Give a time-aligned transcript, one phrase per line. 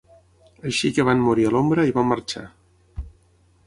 [0.69, 2.47] Així que van morir a l'ombra i van marxar.